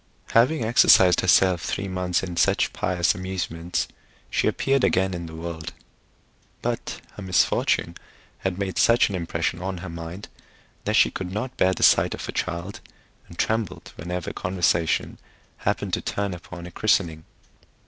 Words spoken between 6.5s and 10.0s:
but her misfortune had made such an impression on her